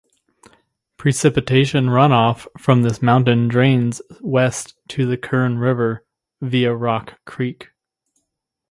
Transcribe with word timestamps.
Precipitation 0.97 1.85
runoff 1.85 2.47
from 2.57 2.81
this 2.81 3.03
mountain 3.03 3.47
drains 3.47 4.01
west 4.19 4.73
to 4.87 5.05
the 5.05 5.15
Kern 5.15 5.59
River 5.59 6.03
via 6.41 6.73
Rock 6.73 7.19
Creek. 7.25 7.67